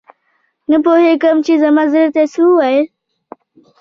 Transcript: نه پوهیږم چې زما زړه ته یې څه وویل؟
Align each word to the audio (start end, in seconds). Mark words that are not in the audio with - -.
نه 0.69 0.77
پوهیږم 0.85 1.37
چې 1.45 1.53
زما 1.63 1.83
زړه 1.91 2.07
ته 2.13 2.19
یې 2.23 2.27
څه 2.33 2.41
وویل؟ 2.45 2.85